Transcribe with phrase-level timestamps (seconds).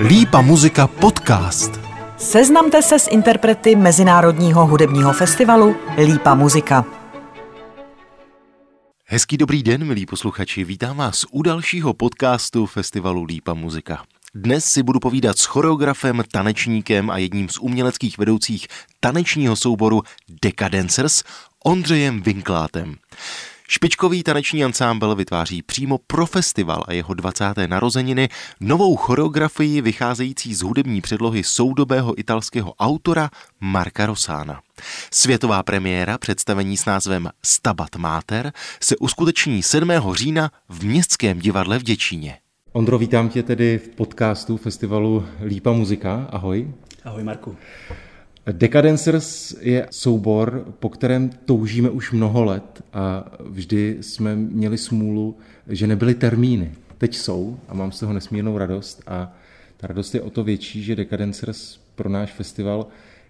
[0.00, 1.80] Lípa muzika podcast.
[2.18, 5.76] Seznamte se s interprety Mezinárodního hudebního festivalu
[6.06, 6.84] Lípa muzika.
[9.04, 14.04] Hezký dobrý den, milí posluchači, vítám vás u dalšího podcastu festivalu Lípa muzika.
[14.34, 18.66] Dnes si budu povídat s choreografem, tanečníkem a jedním z uměleckých vedoucích
[19.00, 20.02] tanečního souboru
[20.42, 21.22] Decadencers,
[21.64, 22.96] Ondřejem Vinklátem.
[23.68, 27.44] Špičkový taneční ansámbl vytváří přímo pro festival a jeho 20.
[27.66, 28.28] narozeniny
[28.60, 33.30] novou choreografii vycházející z hudební předlohy soudobého italského autora
[33.60, 34.60] Marka Rosána.
[35.12, 38.52] Světová premiéra představení s názvem Stabat Mater
[38.82, 39.90] se uskuteční 7.
[40.12, 42.38] října v Městském divadle v Děčíně.
[42.72, 46.28] Ondro, vítám tě tedy v podcastu festivalu Lípa muzika.
[46.30, 46.74] Ahoj.
[47.04, 47.56] Ahoj Marku.
[48.52, 55.36] Decadencers je soubor, po kterém toužíme už mnoho let a vždy jsme měli smůlu,
[55.68, 56.72] že nebyly termíny.
[56.98, 59.36] Teď jsou a mám z toho nesmírnou radost a
[59.76, 62.86] ta radost je o to větší, že Decadencers pro náš festival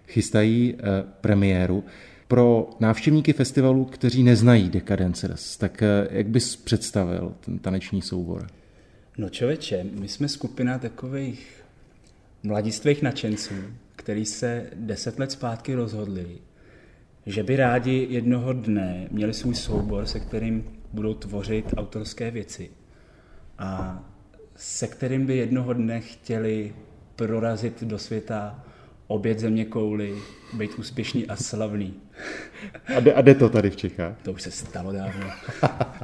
[0.07, 1.83] chystají eh, premiéru.
[2.27, 8.47] Pro návštěvníky festivalu, kteří neznají Decadencers, tak eh, jak bys představil ten taneční soubor?
[9.17, 11.63] No čověče, my jsme skupina takových
[12.43, 13.53] mladistvých nadšenců,
[13.97, 16.37] který se deset let zpátky rozhodli,
[17.25, 22.69] že by rádi jednoho dne měli svůj soubor, se kterým budou tvořit autorské věci
[23.57, 23.99] a
[24.55, 26.75] se kterým by jednoho dne chtěli
[27.15, 28.63] prorazit do světa,
[29.07, 30.15] obět země kouly,
[30.53, 31.93] být úspěšný a slavný.
[32.95, 34.15] A jde, a jde to tady v Čechách?
[34.23, 35.27] To už se stalo dávno.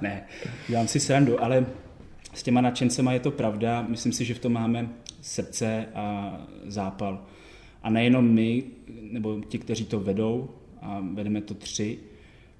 [0.01, 0.25] ne,
[0.67, 1.65] dělám si srandu, ale
[2.33, 3.85] s těma nadšencema je to pravda.
[3.89, 4.89] Myslím si, že v tom máme
[5.21, 7.25] srdce a zápal.
[7.83, 8.63] A nejenom my,
[9.01, 10.49] nebo ti, kteří to vedou,
[10.81, 11.99] a vedeme to tři,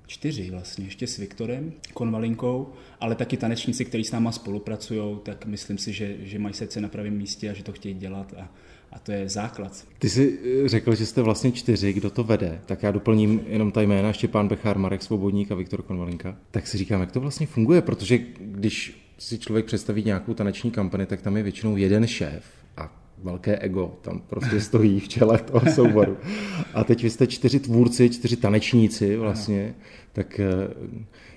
[0.07, 5.77] čtyři vlastně, ještě s Viktorem Konvalinkou, ale taky tanečníci, kteří s náma spolupracují, tak myslím
[5.77, 8.51] si, že, že mají srdce na pravém místě a že to chtějí dělat a,
[8.91, 9.87] a to je základ.
[9.99, 13.71] Ty jsi eh, řekl, že jste vlastně čtyři, kdo to vede, tak já doplním jenom
[13.71, 16.37] ta jména, Štěpán Bechár, Marek Svobodník a Viktor Konvalinka.
[16.51, 21.05] Tak si říkám, jak to vlastně funguje, protože když si člověk představí nějakou taneční kampani,
[21.05, 22.43] tak tam je většinou jeden šéf,
[23.23, 26.17] velké ego tam prostě stojí v čele toho souboru.
[26.73, 29.75] A teď vy jste čtyři tvůrci, čtyři tanečníci vlastně,
[30.13, 30.47] tak eh,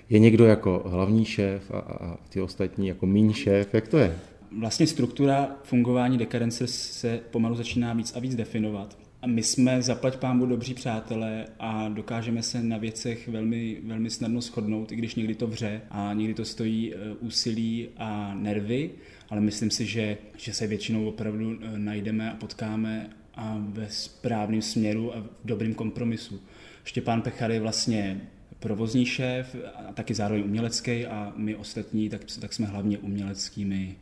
[0.09, 4.15] je někdo jako hlavní šéf a, a ty ostatní jako míň šéf, jak to je?
[4.59, 9.06] Vlastně struktura fungování dekadence se pomalu začíná víc a víc definovat.
[9.21, 14.41] A my jsme zaplať pámu dobří přátelé a dokážeme se na věcech velmi, velmi snadno
[14.41, 18.89] shodnout, i když někdy to vře a někdy to stojí eh, úsilí a nervy,
[19.29, 24.61] ale myslím si, že, že se většinou opravdu eh, najdeme a potkáme a ve správném
[24.61, 26.41] směru a v dobrým kompromisu.
[26.83, 28.21] Štěpán Pechar je vlastně
[28.59, 33.95] provozní šéf a taky zároveň umělecký a my ostatní tak, tak jsme hlavně uměleckými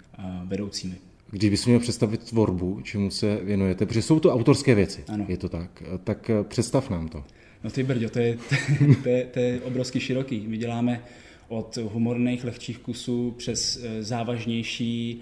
[0.46, 0.96] vedoucími.
[1.32, 5.26] Když bys měl představit tvorbu, čemu se věnujete, protože jsou to autorské věci, ano.
[5.28, 7.24] je to tak, tak eh, představ nám to.
[7.64, 8.38] No ty brďo, to je,
[9.04, 10.46] to je, to je obrovský široký.
[10.48, 11.04] My děláme
[11.48, 15.22] od humorných lehčích kusů přes eh, závažnější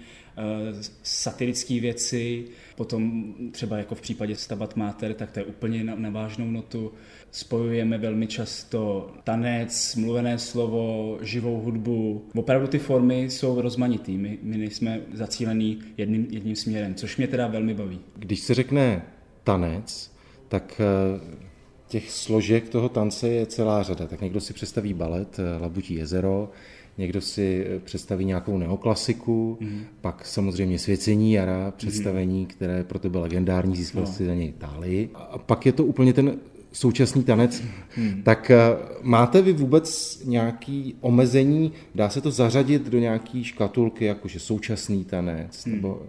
[1.02, 2.44] satirické věci,
[2.76, 6.92] potom třeba jako v případě Stabat Mater, tak to je úplně na, na vážnou notu.
[7.30, 12.24] Spojujeme velmi často tanec, mluvené slovo, živou hudbu.
[12.34, 17.46] Opravdu ty formy jsou rozmanitý, my, my nejsme zacílený jedním, jedním směrem, což mě teda
[17.46, 18.00] velmi baví.
[18.16, 19.02] Když se řekne
[19.44, 20.12] tanec,
[20.48, 21.44] tak eh,
[21.88, 24.06] těch složek toho tance je celá řada.
[24.06, 26.50] Tak někdo si představí balet eh, Labutí jezero,
[26.98, 29.80] někdo si eh, představí nějakou neoklasiku, mm.
[30.00, 32.46] pak samozřejmě Svěcení jara, představení, mm.
[32.46, 34.12] které pro tebe legendární, získal no.
[34.12, 35.10] si za něj Itálii.
[35.14, 36.36] A pak je to úplně ten
[36.72, 37.62] současný tanec.
[37.88, 38.22] Hmm.
[38.22, 38.58] Tak eh,
[39.02, 45.64] máte vy vůbec nějaký omezení, dá se to zařadit do nějaký škatulky, jakože současný tanec,
[45.66, 45.74] hmm.
[45.74, 46.02] nebo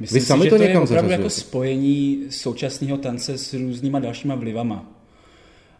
[0.00, 3.98] Myslím Vy sami si, to, to někam je opravdu jako spojení současného tance s různýma
[3.98, 4.95] dalšíma vlivama.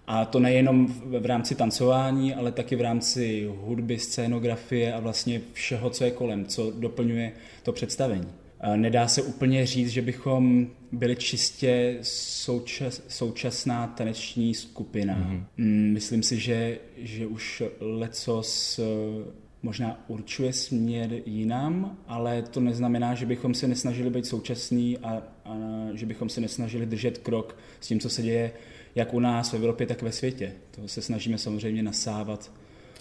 [0.07, 5.41] A to nejenom v, v rámci tancování, ale taky v rámci hudby, scénografie a vlastně
[5.53, 8.29] všeho, co je kolem, co doplňuje to představení.
[8.61, 15.15] A nedá se úplně říct, že bychom byli čistě součas, současná taneční skupina.
[15.15, 15.45] Mm-hmm.
[15.93, 18.81] Myslím si, že, že už lecos
[19.63, 25.57] možná určuje směr jinam, ale to neznamená, že bychom se nesnažili být současní a, a
[25.95, 28.53] že bychom se nesnažili držet krok s tím, co se děje
[28.97, 30.53] jak u nás v Evropě, tak ve světě.
[30.71, 32.53] To se snažíme samozřejmě nasávat.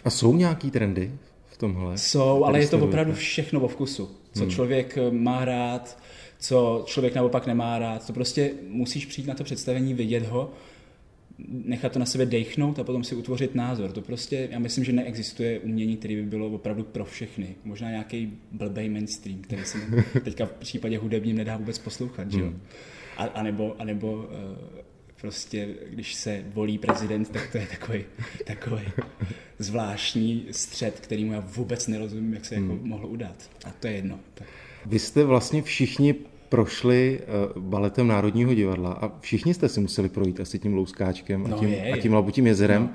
[0.03, 1.11] A jsou nějaký trendy
[1.45, 1.97] v tomhle?
[1.97, 4.09] Jsou, ale je to opravdu všechno o vkusu.
[4.33, 4.49] Co hmm.
[4.49, 5.99] člověk eh, má rád,
[6.39, 8.07] co člověk naopak nemá rád.
[8.07, 10.51] To prostě musíš přijít na to představení, vidět ho,
[11.47, 13.91] nechat to na sebe dechnout a potom si utvořit názor.
[13.91, 17.55] To prostě, já myslím, že neexistuje umění, které by bylo opravdu pro všechny.
[17.63, 19.77] Možná nějaký blbej mainstream, který se
[20.23, 22.33] teďka v případě hudebním nedá vůbec poslouchat.
[22.33, 22.41] Hmm.
[22.41, 22.53] Že?
[23.17, 24.25] A, a, nebo, a nebo uh,
[25.21, 28.03] prostě, když se volí prezident, tak to je takový,
[28.45, 28.81] takový
[29.59, 32.75] zvláštní střed, kterýmu já vůbec nerozumím, jak se jako hmm.
[32.75, 33.49] jako mohlo udát.
[33.65, 34.19] A to je jedno.
[34.33, 34.47] Tak.
[34.85, 36.15] Vy jste vlastně všichni
[36.49, 37.19] prošli
[37.55, 41.59] uh, baletem Národního divadla a všichni jste si museli projít asi tím Louskáčkem a no
[41.59, 42.81] tím, je, a tím Labutím jezerem.
[42.81, 42.89] No.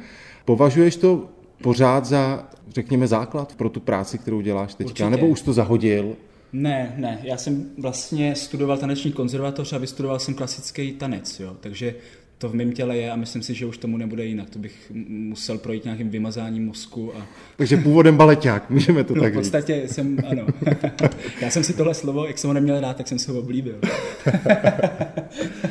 [0.45, 1.29] Považuješ to
[1.63, 5.11] pořád za, řekněme, základ pro tu práci, kterou děláš teďka, Určitě.
[5.11, 6.17] nebo už to zahodil?
[6.53, 11.95] Ne, ne, já jsem vlastně studoval taneční konzervatoř a vystudoval jsem klasický tanec, jo, takže
[12.41, 14.51] to v mém těle je a myslím si, že už tomu nebude jinak.
[14.51, 17.13] To bych musel projít nějakým vymazáním mozku.
[17.17, 17.27] A...
[17.57, 19.95] Takže původem baleťák, můžeme to no, tak v podstatě říct.
[19.95, 20.47] jsem, ano.
[21.41, 23.81] Já jsem si tohle slovo, jak jsem ho neměl rád, tak jsem se ho oblíbil.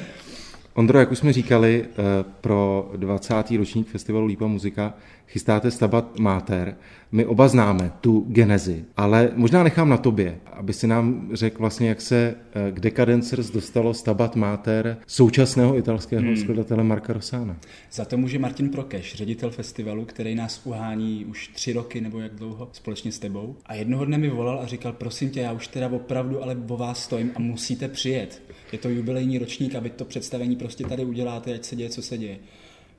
[0.79, 1.93] Ondro, jak už jsme říkali, eh,
[2.41, 3.57] pro 20.
[3.57, 4.93] ročník festivalu Lípa muzika
[5.27, 6.75] chystáte Stabat Mater.
[7.11, 11.89] My oba známe tu genezi, ale možná nechám na tobě, aby si nám řekl vlastně,
[11.89, 16.37] jak se eh, k Decadencers dostalo Stabat Mater současného italského hmm.
[16.37, 17.57] skladatele Marka Rosána.
[17.91, 22.35] Za to může Martin Prokeš, ředitel festivalu, který nás uhání už tři roky nebo jak
[22.35, 23.55] dlouho společně s tebou.
[23.65, 26.77] A jednoho dne mi volal a říkal, prosím tě, já už teda opravdu ale o
[26.77, 28.41] vás stojím a musíte přijet.
[28.71, 32.01] Je to jubilejní ročník a vy to představení prostě tady uděláte, ať se děje, co
[32.01, 32.39] se děje.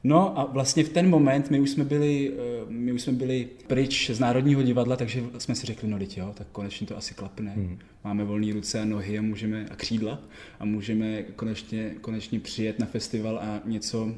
[0.05, 3.49] No a vlastně v ten moment my už jsme byli, eh, my už jsme byli
[3.67, 7.14] pryč z Národního divadla, takže jsme si řekli, no teď jo, tak konečně to asi
[7.14, 7.50] klapne.
[7.50, 7.78] Hmm.
[8.05, 10.20] Máme volné ruce a nohy a můžeme a křídla
[10.61, 14.14] a můžeme konečně, konečně přijet na festival a něco,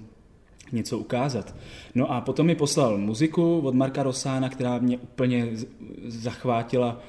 [0.72, 1.54] něco ukázat.
[1.94, 5.49] No a potom mi poslal muziku od Marka Rosána, která mě úplně
[6.06, 7.02] zachvátila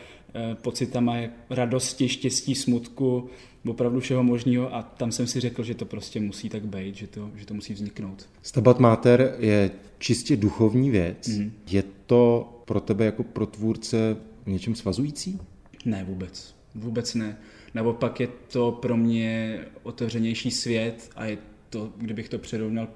[0.54, 1.16] pocitama
[1.50, 3.30] radosti, štěstí, smutku,
[3.68, 7.08] opravdu všeho možného a tam jsem si řekl, že to prostě musí tak být, že
[7.08, 8.30] to, že to musí vzniknout.
[8.42, 11.28] Stabat Mater je čistě duchovní věc.
[11.28, 11.52] Mm.
[11.70, 15.40] Je to pro tebe jako pro tvůrce něčem svazující?
[15.86, 16.56] Ne, vůbec.
[16.76, 17.38] Vůbec ne.
[17.74, 21.38] Naopak je to pro mě otevřenější svět a je
[21.70, 22.88] to, kdybych to přirovnal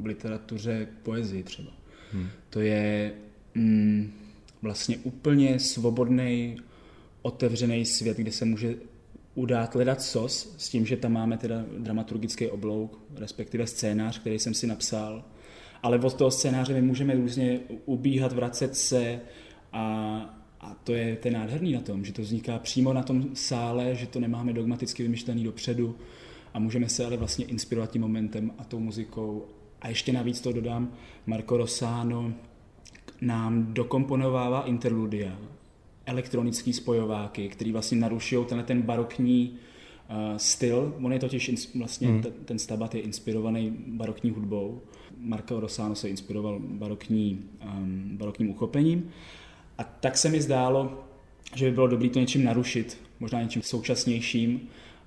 [0.00, 1.70] v literatuře poezii třeba.
[2.12, 2.28] Hmm.
[2.50, 3.12] To je
[3.54, 4.12] mm,
[4.62, 6.56] vlastně úplně svobodný,
[7.26, 8.74] otevřený svět, kde se může
[9.34, 14.54] udát hledat sos s tím, že tam máme teda dramaturgický oblouk, respektive scénář, který jsem
[14.54, 15.24] si napsal.
[15.82, 19.20] Ale od toho scénáře my můžeme různě ubíhat, vracet se
[19.72, 19.84] a,
[20.60, 24.06] a to je ten nádherný na tom, že to vzniká přímo na tom sále, že
[24.06, 25.96] to nemáme dogmaticky vymyšlený dopředu
[26.54, 29.46] a můžeme se ale vlastně inspirovat tím momentem a tou muzikou.
[29.80, 30.92] A ještě navíc to dodám,
[31.26, 32.34] Marco Rossano
[33.20, 35.38] nám dokomponovává interludia,
[36.06, 39.54] elektronický spojováky, který vlastně narušují tenhle ten barokní
[40.10, 40.94] uh, styl.
[41.02, 42.22] On je totiž ins, vlastně hmm.
[42.22, 44.82] ten, ten stabat je inspirovaný barokní hudbou.
[45.18, 49.10] Marco Rossano se inspiroval barokní, um, barokním uchopením.
[49.78, 51.04] A tak se mi zdálo,
[51.54, 54.60] že by bylo dobré to něčím narušit, možná něčím současnějším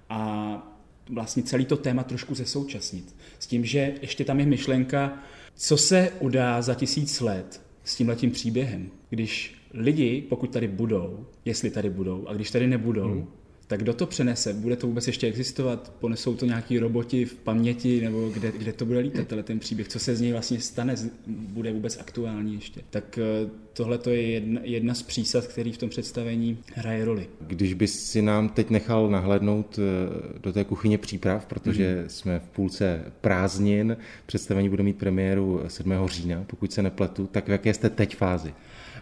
[0.10, 0.76] a
[1.10, 3.16] vlastně celý to téma trošku zesoučasnit.
[3.40, 5.18] S tím, že ještě tam je myšlenka,
[5.56, 11.70] co se udá za tisíc let s tímhletím příběhem, když lidi, pokud tady budou, jestli
[11.70, 13.28] tady budou, a když tady nebudou, hmm.
[13.68, 14.54] tak kdo to přenese?
[14.54, 15.94] Bude to vůbec ještě existovat?
[16.00, 19.88] Ponesou to nějaký roboti v paměti, nebo kde, kde to bude lítat, tenhle ten příběh?
[19.88, 20.96] Co se z něj vlastně stane?
[21.28, 22.82] Bude vůbec aktuální ještě?
[22.90, 27.28] Tak eh, tohle to je jedna, jedna z přísad, který v tom představení hraje roli.
[27.42, 32.10] Když bys si nám teď nechal nahlédnout eh, do té kuchyně příprav, protože hmm.
[32.10, 35.94] jsme v půlce prázdnin, představení bude mít premiéru 7.
[36.06, 38.54] října, pokud se nepletu, tak v jaké jste teď fázi?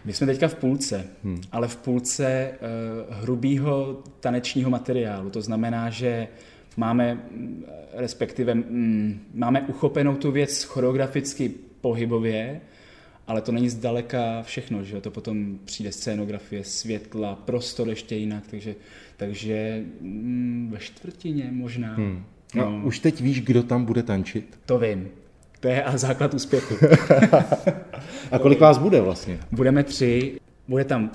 [0.04, 1.40] My jsme teďka v půlce, hmm.
[1.52, 5.30] ale v půlce uh, hrubýho tanečního materiálu.
[5.30, 6.28] To znamená, že
[6.76, 11.50] máme, mm, respektive mm, máme uchopenou tu věc choreograficky
[11.80, 12.60] pohybově,
[13.26, 18.74] ale to není zdaleka všechno, že to potom přijde scénografie, světla, prostor ještě jinak, takže,
[19.16, 21.94] takže mm, ve čtvrtině možná.
[21.94, 22.24] Hmm.
[22.54, 22.86] No, no.
[22.86, 24.58] Už teď víš, kdo tam bude tančit?
[24.66, 25.08] To vím.
[25.60, 26.74] To je a základ úspěchu.
[28.30, 29.38] a kolik vás bude vlastně?
[29.50, 30.40] Budeme tři.
[30.68, 31.10] Bude tam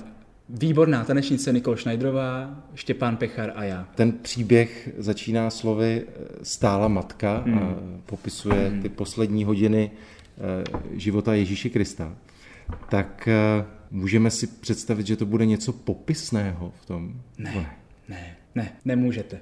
[0.48, 3.88] výborná tanečnice Nikol Schneiderová, Štěpán Pechar a já.
[3.94, 7.58] Ten příběh začíná slovy eh, stála matka hmm.
[7.58, 8.82] a popisuje hmm.
[8.82, 12.14] ty poslední hodiny eh, života Ježíše Krista.
[12.88, 17.20] Tak eh, můžeme si představit, že to bude něco popisného v tom?
[17.38, 17.76] Ne,
[18.08, 19.40] ne, ne, nemůžete.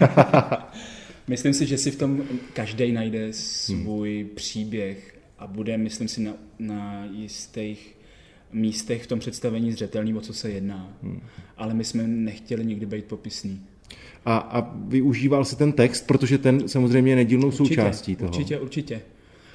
[1.26, 4.34] Myslím si, že si v tom každý najde svůj hmm.
[4.34, 7.96] příběh a bude, myslím si, na, na jistých
[8.52, 10.96] místech v tom představení zřetelný, o co se jedná.
[11.02, 11.20] Hmm.
[11.56, 13.60] Ale my jsme nechtěli nikdy být popisný.
[14.24, 18.28] A, a využíval si ten text, protože ten samozřejmě je nedílnou určitě, součástí toho.
[18.28, 19.00] Určitě, určitě.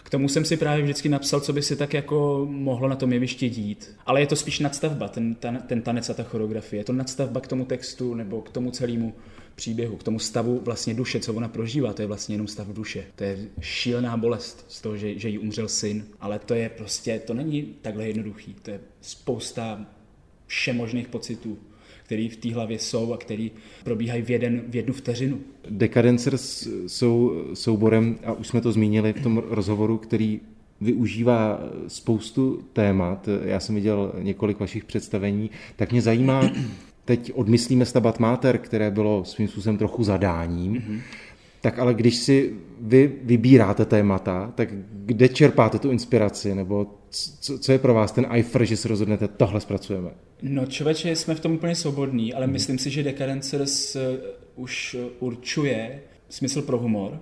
[0.03, 3.13] K tomu jsem si právě vždycky napsal, co by se tak jako mohlo na tom
[3.13, 3.95] jevišti dít.
[4.05, 6.79] Ale je to spíš nadstavba, ten, ten, ten tanec a ta choreografie.
[6.79, 9.13] Je to nadstavba k tomu textu nebo k tomu celému
[9.59, 13.03] příběhu, k tomu stavu vlastně duše, co ona prožívá, to je vlastně jenom stav duše.
[13.15, 17.19] To je šílená bolest z toho, že, že jí umřel syn, ale to je prostě,
[17.19, 19.85] to není takhle jednoduchý, to je spousta
[20.47, 21.57] všemožných pocitů,
[22.03, 23.51] který v té hlavě jsou a který
[23.83, 25.39] probíhají v, jeden, v jednu vteřinu.
[25.69, 30.39] Decadencers jsou souborem, a už jsme to zmínili v tom rozhovoru, který
[30.81, 33.29] využívá spoustu témat.
[33.43, 36.51] Já jsem viděl několik vašich představení, tak mě zajímá,
[37.09, 41.01] teď odmyslíme Stabat Mater, které bylo svým způsobem trochu zadáním, mm-hmm.
[41.61, 46.87] tak ale když si vy vybíráte témata, tak kde čerpáte tu inspiraci, nebo
[47.39, 50.09] co, co je pro vás ten eifer, že se rozhodnete, tohle zpracujeme?
[50.41, 52.51] No člověče, jsme v tom úplně svobodní, ale mm-hmm.
[52.51, 54.17] myslím si, že Decadencers eh,
[54.55, 57.19] už určuje smysl pro humor,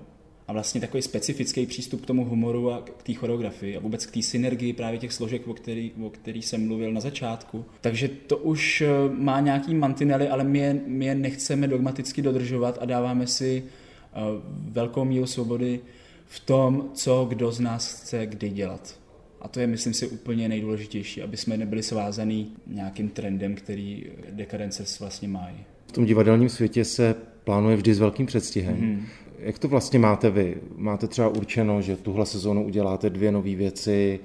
[0.47, 4.11] a vlastně takový specifický přístup k tomu humoru a k té choreografii a vůbec k
[4.11, 7.65] té synergii právě těch složek, o který, o který jsem mluvil na začátku.
[7.81, 8.87] Takže to už eh,
[9.17, 14.17] má nějaký mantinely, ale my je, my je nechceme dogmaticky dodržovat a dáváme si eh,
[14.49, 15.79] velkou míru svobody
[16.25, 18.99] v tom, co kdo z nás chce kdy dělat.
[19.41, 24.83] A to je, myslím si, úplně nejdůležitější, aby jsme nebyli svázaný nějakým trendem, který dekadence
[24.99, 25.55] vlastně mají.
[25.87, 28.75] V tom divadelním světě se plánuje vždy s velkým předstihem.
[28.75, 29.05] Mm.
[29.39, 30.57] Jak to vlastně máte vy?
[30.75, 34.19] Máte třeba určeno, že tuhle sezónu uděláte dvě nové věci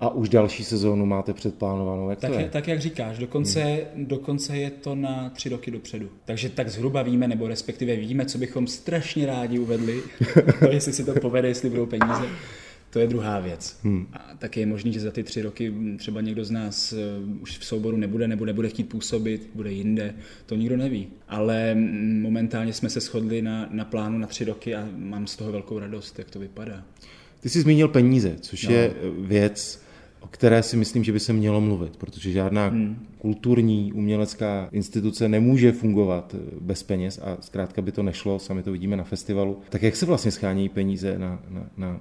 [0.00, 2.10] a už další sezónu máte předplánovanou?
[2.10, 2.48] Jak tak, to je?
[2.48, 4.06] tak jak říkáš, dokonce, hmm.
[4.06, 6.08] dokonce je to na tři roky dopředu.
[6.24, 10.02] Takže tak zhruba víme, nebo respektive víme, co bychom strašně rádi uvedli.
[10.60, 12.28] to, jestli se to povede, jestli budou peníze.
[12.98, 13.78] To je druhá věc.
[13.82, 14.06] Hmm.
[14.12, 17.58] A taky je možný, že za ty tři roky třeba někdo z nás uh, už
[17.58, 20.14] v souboru nebude nebo nebude chtít působit, bude jinde,
[20.46, 21.08] to nikdo neví.
[21.28, 21.74] Ale
[22.20, 25.78] momentálně jsme se shodli na, na plánu na tři roky a mám z toho velkou
[25.78, 26.84] radost, jak to vypadá.
[27.40, 28.74] Ty jsi zmínil peníze, což no.
[28.74, 29.82] je věc,
[30.20, 33.06] o které si myslím, že by se mělo mluvit, protože žádná hmm.
[33.18, 38.96] kulturní umělecká instituce nemůže fungovat bez peněz a zkrátka by to nešlo, sami to vidíme
[38.96, 39.58] na festivalu.
[39.68, 42.00] Tak jak se vlastně schání peníze na, na, na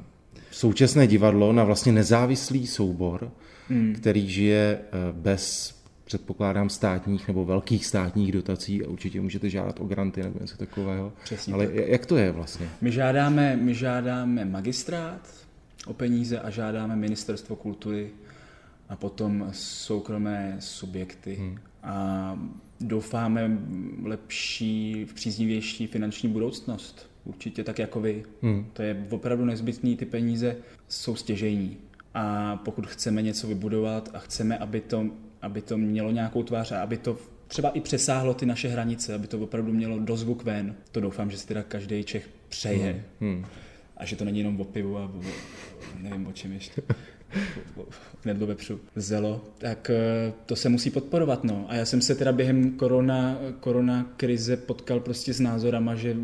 [0.57, 3.31] současné divadlo na vlastně nezávislý soubor,
[3.69, 3.95] hmm.
[3.95, 9.85] který žije eh, bez předpokládám státních nebo velkých státních dotací a určitě můžete žádat o
[9.85, 11.13] granty nebo něco takového.
[11.23, 11.75] Přesně Ale tak.
[11.75, 12.69] jak to je vlastně?
[12.81, 15.29] My žádáme, my žádáme magistrát
[15.87, 18.09] o peníze a žádáme ministerstvo kultury
[18.89, 21.35] a potom soukromé subjekty.
[21.35, 21.57] Hmm.
[21.83, 22.39] A
[22.81, 23.57] doufáme
[24.03, 28.24] lepší, v příznivější finanční budoucnost určitě tak jako vy.
[28.41, 28.65] Hmm.
[28.74, 30.55] To je opravdu nezbytný, ty peníze
[30.88, 31.77] jsou stěžejní.
[32.13, 35.05] A pokud chceme něco vybudovat a chceme, aby to,
[35.41, 37.17] aby to mělo nějakou tvář a aby to
[37.48, 41.38] třeba i přesáhlo ty naše hranice, aby to opravdu mělo dozvuk ven, to doufám, že
[41.38, 43.03] si teda každý Čech přeje.
[43.19, 43.34] Hmm.
[43.34, 43.46] Hmm.
[43.98, 45.22] A že to není jenom o pivu a o,
[46.01, 46.81] nevím o čem ještě.
[48.22, 51.43] knedlo vepřu, zelo, tak eh, to se musí podporovat.
[51.43, 51.65] No.
[51.69, 56.15] A já jsem se teda během korona, korona krize potkal prostě s názorama, že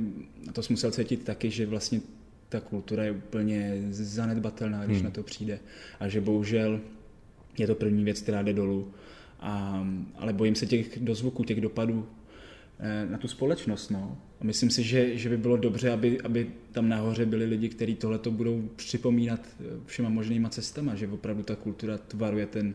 [0.54, 2.02] to jsem musel cítit taky, že vlastně
[2.50, 5.06] ta kultura je úplně zanedbatelná, když hmm.
[5.06, 5.60] na to přijde.
[6.00, 6.80] A že bohužel
[7.58, 8.92] je to první věc, která jde dolů.
[9.40, 12.08] A, ale bojím se těch dozvuků, těch dopadů
[12.80, 13.90] Eh, na tu společnost.
[13.90, 14.18] No.
[14.42, 17.96] A myslím si, že, že by bylo dobře, aby, aby tam nahoře byli lidi, kteří
[17.96, 22.74] tohle budou připomínat eh, všema možnýma cestama, že opravdu ta kultura tvaruje ten,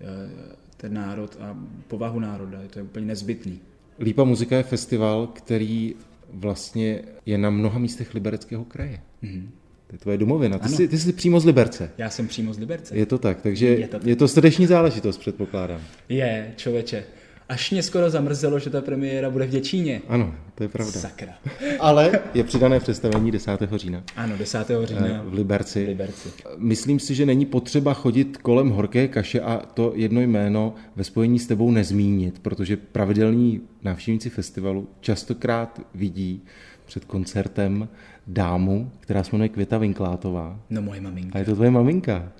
[0.00, 2.58] eh, ten národ a povahu národa.
[2.70, 3.60] To je úplně nezbytný.
[3.98, 5.94] Lípa muzika je festival, který
[6.34, 9.00] vlastně je na mnoha místech libereckého kraje.
[9.22, 9.46] Mm-hmm.
[9.86, 10.58] To je tvoje domovina.
[10.58, 11.90] Ty jsi, ty jsi přímo z Liberce.
[11.98, 12.96] Já jsem přímo z Liberce.
[12.96, 14.06] Je to tak, takže je to, tak.
[14.06, 15.80] je to srdeční záležitost, předpokládám.
[16.08, 17.04] Je, člověče.
[17.48, 20.02] Až mě skoro zamrzelo, že ta premiéra bude v Děčíně.
[20.08, 21.00] Ano, to je pravda.
[21.00, 21.32] Sakra.
[21.80, 23.50] Ale je přidané představení 10.
[23.74, 24.02] října.
[24.16, 24.66] Ano, 10.
[24.84, 25.06] října.
[25.06, 25.84] Eh, v Liberci.
[25.84, 26.28] v Liberci.
[26.56, 31.38] Myslím si, že není potřeba chodit kolem horké kaše a to jedno jméno ve spojení
[31.38, 36.42] s tebou nezmínit, protože pravidelní návštěvníci festivalu častokrát vidí
[36.84, 37.88] před koncertem
[38.26, 40.60] dámu, která se jmenuje Květa Vinklátová.
[40.70, 41.30] No moje maminka.
[41.34, 42.32] A je to tvoje maminka.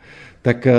[0.42, 0.74] Tak eh,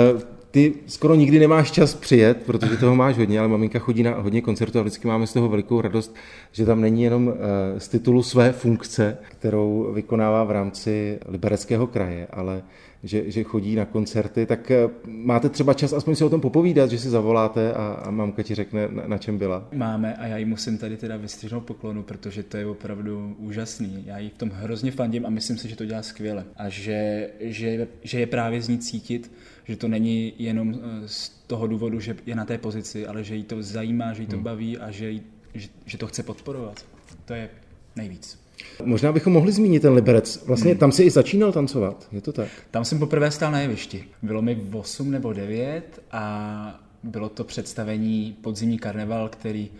[0.56, 4.42] ty skoro nikdy nemáš čas přijet, protože toho máš hodně, ale maminka chodí na hodně
[4.42, 6.14] koncertů a vždycky máme z toho velikou radost,
[6.52, 12.26] že tam není jenom eh, z titulu své funkce, kterou vykonává v rámci Libereckého kraje,
[12.30, 12.62] ale
[13.02, 16.90] že, že chodí na koncerty, tak eh, máte třeba čas aspoň si o tom popovídat,
[16.90, 19.68] že si zavoláte a, a mamka ti řekne, na, na čem byla.
[19.74, 24.04] Máme a já jí musím tady teda vystřihnout poklonu, protože to je opravdu úžasný.
[24.06, 26.44] Já jí v tom hrozně fandím a myslím si, že to dělá skvěle.
[26.56, 29.30] A že, že, že je právě z ní cítit,
[29.68, 33.36] že to není jenom eh, z toho důvodu, že je na té pozici, ale že
[33.36, 34.44] jí to zajímá, že jí to hmm.
[34.44, 35.22] baví a že, jí,
[35.54, 36.84] že, že to chce podporovat.
[37.24, 37.48] To je
[37.96, 38.46] nejvíc.
[38.84, 40.44] Možná bychom mohli zmínit ten Liberec.
[40.46, 40.78] Vlastně hmm.
[40.78, 42.48] tam si i začínal tancovat, je to tak?
[42.70, 44.04] Tam jsem poprvé stál na jevišti.
[44.22, 49.70] Bylo mi 8 nebo 9 a bylo to představení Podzimní karneval, který,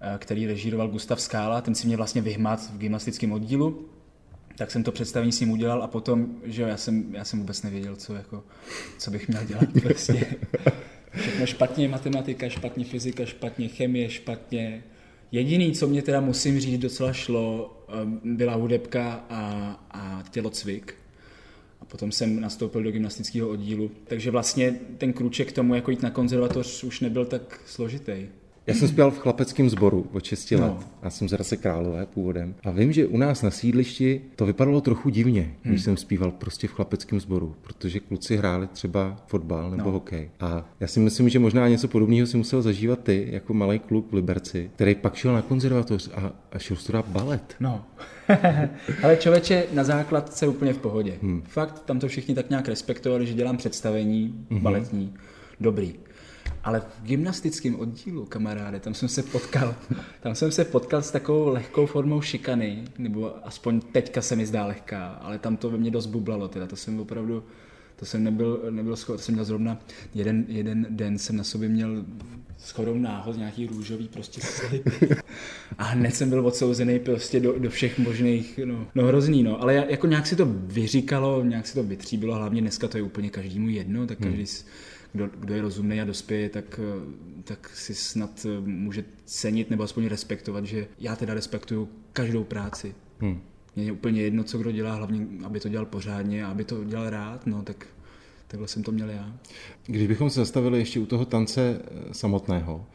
[0.00, 1.60] eh, který režíroval Gustav Skála.
[1.60, 3.88] Ten si mě vlastně vyhmat v gymnastickém oddílu.
[4.60, 7.38] Tak jsem to představení s ním udělal a potom, že jo, já jsem, já jsem
[7.38, 8.44] vůbec nevěděl, co, jako,
[8.98, 9.64] co bych měl dělat.
[9.82, 10.26] Prostě.
[11.20, 14.82] Všechno špatně, matematika, špatně fyzika, špatně chemie, špatně
[15.32, 17.92] Jediný, co mě teda musím říct docela šlo, eh,
[18.24, 19.40] byla hudebka a,
[19.90, 20.94] a tělocvik.
[21.80, 23.90] A potom jsem nastoupil do gymnastického oddílu.
[24.04, 28.26] Takže vlastně ten kruček k tomu, jako jít na konzervatoř, už nebyl tak složitý.
[28.66, 30.60] Já jsem zpěl v chlapeckém sboru od 6 let.
[30.60, 30.78] No.
[31.02, 32.54] Já jsem z Rase Králové původem.
[32.64, 35.54] A vím, že u nás na sídlišti to vypadalo trochu divně, hmm.
[35.62, 39.90] když jsem zpíval prostě v chlapeckém sboru, protože kluci hráli třeba fotbal nebo no.
[39.90, 40.30] hokej.
[40.40, 44.10] A já si myslím, že možná něco podobného si musel zažívat ty, jako malý kluk
[44.10, 47.54] v Liberci, který pak šel na konzervatoř a, a šel studovat balet.
[47.60, 47.84] No.
[49.02, 51.14] Ale člověče, na základce úplně v pohodě.
[51.22, 51.42] Hmm.
[51.46, 54.60] Fakt, tam to všichni tak nějak respektovali, že dělám představení hmm.
[54.60, 55.14] baletní.
[55.60, 55.94] Dobrý.
[56.64, 59.74] Ale v gymnastickém oddílu, kamaráde, tam jsem se potkal,
[60.20, 64.66] tam jsem se potkal s takovou lehkou formou šikany, nebo aspoň teďka se mi zdá
[64.66, 67.44] lehká, ale tam to ve mně dost bublalo, teda to jsem opravdu,
[67.96, 69.78] to jsem nebyl, nebyl schopný, to jsem měl zrovna
[70.14, 72.04] jeden, jeden den jsem na sobě měl
[72.66, 74.88] shodou náhod nějaký růžový prostě slip.
[75.78, 79.62] A hned jsem byl odsouzený prostě do, do všech možných, no, no hrozný, no.
[79.62, 83.30] Ale jako nějak si to vyříkalo, nějak si to vytříbilo, hlavně dneska to je úplně
[83.30, 84.46] každému jedno, tak každý, hmm
[85.12, 89.82] kdo, kdo je rozumný a dospěje, tak, eh, tak si snad eh, může cenit nebo
[89.82, 92.94] aspoň respektovat, že já teda respektuju každou práci.
[93.20, 93.40] Hmm.
[93.76, 96.84] Mně je úplně jedno, co kdo dělá, hlavně, aby to dělal pořádně a aby to
[96.84, 97.86] dělal rád, no tak
[98.48, 99.36] takhle jsem to měl já.
[99.86, 102.86] Když bychom se zastavili ještě u toho tance eh, samotného,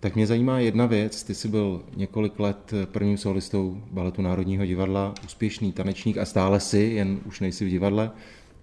[0.00, 1.22] tak mě zajímá jedna věc.
[1.22, 6.78] Ty jsi byl několik let prvním solistou baletu Národního divadla, úspěšný tanečník a stále si,
[6.78, 8.10] jen už nejsi v divadle,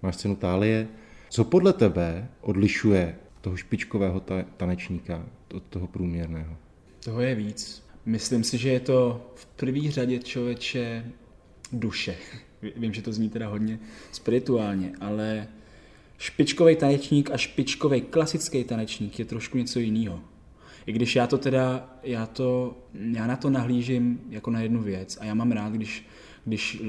[0.02, 0.88] máš cenu Tálie.
[1.30, 4.22] Co podle tebe odlišuje toho špičkového
[4.56, 6.56] tanečníka od toho průměrného?
[7.04, 7.86] Toho je víc.
[8.06, 11.04] Myslím si, že je to v první řadě člověče
[11.72, 12.16] duše.
[12.76, 13.78] Vím, že to zní teda hodně
[14.12, 15.48] spirituálně, ale
[16.18, 20.20] špičkový tanečník a špičkový klasický tanečník je trošku něco jiného.
[20.86, 22.78] I když já to teda, já, to,
[23.12, 26.06] já na to nahlížím jako na jednu věc a já mám rád, když,
[26.44, 26.82] když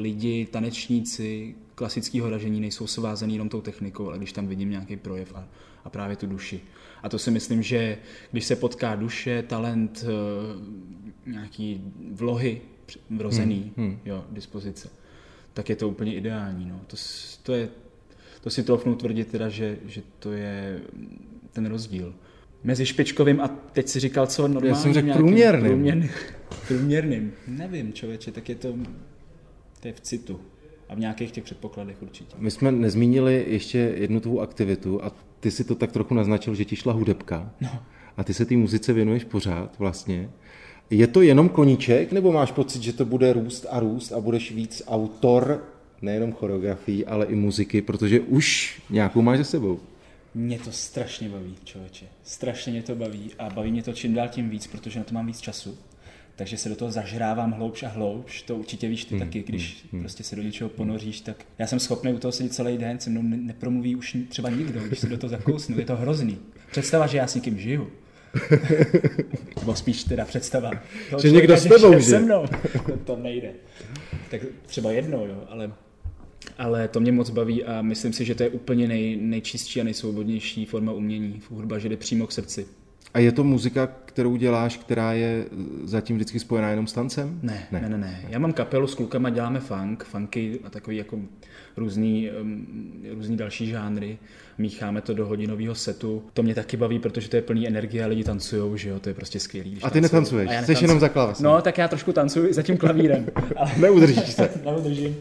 [0.00, 5.32] lidi, tanečníci, klasického ražení nejsou svázaný jenom tou technikou, ale když tam vidím nějaký projev
[5.34, 5.48] a,
[5.84, 6.60] a právě tu duši.
[7.02, 7.98] A to si myslím, že
[8.32, 12.60] když se potká duše, talent, eh, nějaký vlohy
[13.10, 13.98] vrozený, hmm, hmm.
[14.04, 14.88] jo, dispozice,
[15.54, 16.66] tak je to úplně ideální.
[16.66, 16.80] No.
[16.86, 16.96] To,
[17.42, 17.68] to, je,
[18.40, 20.80] to si troufnu tvrdit teda, že, že to je
[21.52, 22.14] ten rozdíl.
[22.64, 24.68] Mezi špičkovým a teď si říkal, co normálně.
[24.68, 25.70] Já jsem řekl průměrným.
[25.70, 26.10] průměrným.
[26.68, 27.32] Průměrným.
[27.46, 28.74] Nevím, člověče, tak je to,
[29.80, 30.40] to je v citu
[30.92, 32.34] a v nějakých těch předpokladech určitě.
[32.38, 36.64] My jsme nezmínili ještě jednu tvou aktivitu a ty si to tak trochu naznačil, že
[36.64, 37.50] ti šla hudebka.
[37.60, 37.68] No.
[38.16, 40.30] A ty se té muzice věnuješ pořád vlastně.
[40.90, 44.52] Je to jenom koníček, nebo máš pocit, že to bude růst a růst a budeš
[44.52, 45.64] víc autor
[46.02, 49.80] nejenom choreografií, ale i muziky, protože už nějakou máš za sebou?
[50.34, 52.06] Mě to strašně baví, člověče.
[52.22, 55.14] Strašně mě to baví a baví mě to čím dál tím víc, protože na to
[55.14, 55.78] mám víc času
[56.36, 59.84] takže se do toho zažrávám hloubš a hloubš, to určitě víš ty hmm, taky, když
[59.92, 63.00] hmm, prostě se do něčeho ponoříš, tak já jsem schopný u toho sedět celý den,
[63.00, 66.38] se mnou nepromluví už třeba nikdo, když se do toho zakousnu, je to hrozný.
[66.70, 67.90] Představa, že já s někým žiju.
[69.60, 70.70] Nebo spíš teda představa.
[71.22, 72.44] Že někdo s tebou se mnou.
[73.04, 73.52] to nejde.
[74.30, 75.72] Tak třeba jednou, jo, ale
[76.58, 79.84] ale to mě moc baví a myslím si, že to je úplně nej, nejčistší a
[79.84, 81.40] nejsvobodnější forma umění.
[81.50, 82.66] Hudba, že jde přímo k srdci.
[83.14, 85.44] A je to muzika, kterou děláš, která je
[85.84, 87.38] zatím vždycky spojená jenom s tancem?
[87.42, 87.98] Ne, ne, ne, ne.
[87.98, 88.20] ne.
[88.28, 91.18] Já mám kapelu s klukama, děláme funk, funky a takový jako
[91.76, 92.30] různý,
[93.10, 94.18] různý další žánry.
[94.58, 96.22] Mícháme to do hodinového setu.
[96.34, 99.08] To mě taky baví, protože to je plný energie a lidi tancují, že jo, to
[99.08, 99.78] je prostě skvělý.
[99.82, 101.44] A ty netancuješ, jsi jenom za klávesem.
[101.44, 103.26] No, tak já trošku tancuji za tím klavírem.
[103.56, 103.70] ale...
[103.76, 104.50] Neudržíš se.
[104.64, 105.16] Neudržím.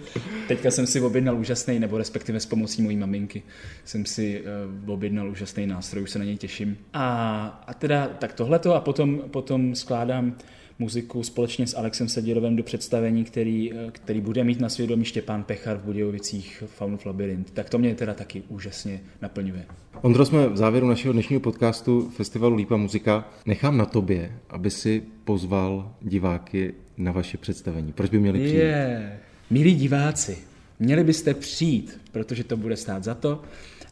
[0.47, 3.43] Teďka jsem si objednal úžasný, nebo respektive s pomocí mojí maminky
[3.86, 4.43] jsem si
[4.86, 6.77] uh, objednal úžasný nástroj, už se na něj těším.
[6.93, 10.36] A, a teda tak tohleto a potom, potom skládám
[10.80, 15.44] muziku společně s Alexem Sedírovem do představení, který, eh, který bude mít na svědomí Štěpán
[15.44, 17.52] Pechar v Budějovicích Faunův labirint.
[17.52, 19.65] Tak to mě teda taky úžasně naplňuje.
[20.02, 23.30] Ondro, jsme v závěru našeho dnešního podcastu Festivalu Lípa muzika.
[23.46, 27.94] Nechám na tobě, aby si pozval diváky na vaše představení.
[27.94, 28.56] Proč by měli přijít?
[28.58, 29.20] Je.
[29.50, 30.38] Milí diváci,
[30.80, 33.41] měli byste přijít, protože to bude stát za to.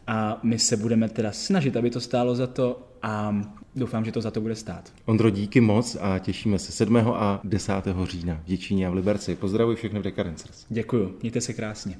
[0.07, 3.41] a my se budeme teda snažit, aby to stálo za to a
[3.75, 4.93] doufám, že to za to bude stát.
[5.05, 6.97] Ondro, díky moc a těšíme se 7.
[6.97, 7.73] a 10.
[8.03, 9.35] října v Děčíně a v Liberci.
[9.35, 10.65] Pozdravuji všechny v Dekarencers.
[10.69, 11.97] Děkuju, mějte se krásně.